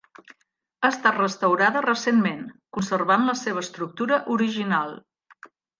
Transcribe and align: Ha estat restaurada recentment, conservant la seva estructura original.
Ha 0.87 0.89
estat 0.93 1.19
restaurada 1.23 1.85
recentment, 1.87 2.41
conservant 2.79 3.31
la 3.31 3.39
seva 3.47 3.65
estructura 3.69 4.23
original. 4.39 4.99